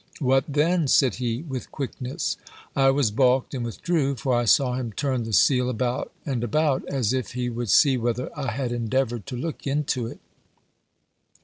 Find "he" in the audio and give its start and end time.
1.21-1.43, 7.33-7.51